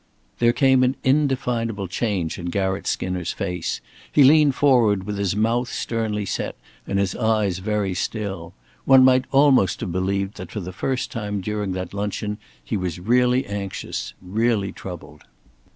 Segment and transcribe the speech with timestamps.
[0.39, 3.81] There came an indefinable change in Garratt Skinner's face.
[4.11, 6.55] He leaned forward with his mouth sternly set
[6.87, 8.55] and his eyes very still.
[8.85, 12.99] One might almost have believed that for the first time during that luncheon he was
[12.99, 15.21] really anxious, really troubled.